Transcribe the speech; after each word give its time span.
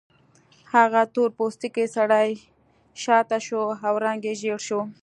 هغه 0.73 1.01
تور 1.13 1.29
پوستکی 1.37 1.85
سړی 1.95 2.29
شاته 3.03 3.37
شو 3.45 3.61
او 3.87 3.93
رنګ 4.05 4.21
یې 4.27 4.33
ژیړ 4.41 4.59
شو 4.67 4.81